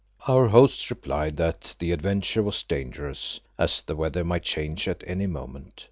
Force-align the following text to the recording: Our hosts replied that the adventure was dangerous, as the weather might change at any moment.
Our 0.27 0.47
hosts 0.47 0.89
replied 0.89 1.37
that 1.37 1.75
the 1.77 1.91
adventure 1.91 2.41
was 2.41 2.63
dangerous, 2.63 3.39
as 3.59 3.83
the 3.83 3.95
weather 3.95 4.23
might 4.23 4.41
change 4.41 4.87
at 4.87 5.03
any 5.05 5.27
moment. 5.27 5.79